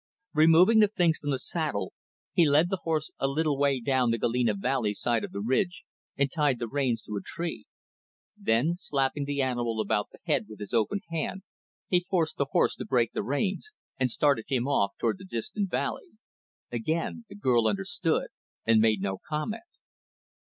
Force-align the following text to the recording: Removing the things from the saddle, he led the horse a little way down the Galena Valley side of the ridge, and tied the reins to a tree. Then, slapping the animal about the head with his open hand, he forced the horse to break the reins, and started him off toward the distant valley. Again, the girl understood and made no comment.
Removing 0.33 0.79
the 0.79 0.87
things 0.87 1.19
from 1.19 1.29
the 1.29 1.37
saddle, 1.37 1.93
he 2.33 2.49
led 2.49 2.71
the 2.71 2.79
horse 2.85 3.11
a 3.19 3.27
little 3.27 3.55
way 3.55 3.79
down 3.79 4.09
the 4.09 4.17
Galena 4.17 4.55
Valley 4.55 4.95
side 4.95 5.23
of 5.23 5.31
the 5.31 5.41
ridge, 5.45 5.83
and 6.17 6.31
tied 6.31 6.57
the 6.57 6.67
reins 6.67 7.03
to 7.03 7.17
a 7.17 7.21
tree. 7.21 7.67
Then, 8.35 8.73
slapping 8.75 9.25
the 9.25 9.43
animal 9.43 9.79
about 9.79 10.07
the 10.11 10.17
head 10.25 10.47
with 10.49 10.59
his 10.59 10.73
open 10.73 11.01
hand, 11.11 11.43
he 11.87 12.03
forced 12.09 12.37
the 12.37 12.47
horse 12.49 12.75
to 12.77 12.85
break 12.85 13.11
the 13.13 13.21
reins, 13.21 13.69
and 13.99 14.09
started 14.09 14.45
him 14.47 14.67
off 14.67 14.93
toward 14.99 15.19
the 15.19 15.23
distant 15.23 15.69
valley. 15.69 16.09
Again, 16.71 17.25
the 17.29 17.35
girl 17.35 17.67
understood 17.67 18.29
and 18.65 18.81
made 18.81 19.01
no 19.01 19.19
comment. 19.29 19.61